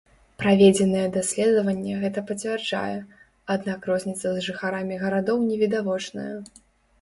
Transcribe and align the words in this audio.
Праведзенае 0.43 1.01
даследаванне 1.17 1.93
гэта 2.03 2.23
пацвярджае, 2.31 2.95
аднак 3.57 3.79
розніца 3.91 4.27
з 4.39 4.47
жыхарамі 4.47 4.99
гарадоў 5.05 5.37
не 5.49 5.61
відавочная. 5.67 6.29